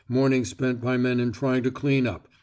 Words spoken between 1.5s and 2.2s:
to clean